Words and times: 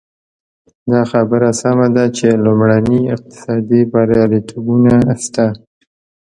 دا 0.91 1.01
خبره 1.11 1.49
سمه 1.61 1.87
ده 1.95 2.05
چې 2.17 2.27
لومړني 2.45 3.01
اقتصادي 3.15 3.81
بریالیتوبونه 3.91 4.93
شته. 5.23 5.45